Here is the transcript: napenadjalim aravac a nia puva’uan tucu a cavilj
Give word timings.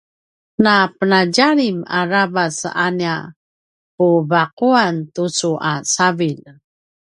napenadjalim 0.63 1.77
aravac 1.99 2.57
a 2.85 2.87
nia 2.97 3.17
puva’uan 3.95 4.95
tucu 5.13 5.51
a 5.71 5.73
cavilj 5.93 6.45